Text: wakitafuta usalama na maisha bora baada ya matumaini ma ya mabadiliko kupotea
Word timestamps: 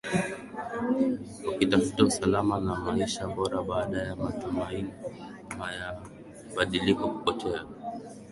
wakitafuta 1.47 2.03
usalama 2.05 2.55
na 2.65 2.75
maisha 2.75 3.27
bora 3.27 3.63
baada 3.63 3.97
ya 3.97 4.15
matumaini 4.15 4.93
ma 5.57 5.71
ya 5.73 6.01
mabadiliko 6.49 7.07
kupotea 7.07 7.65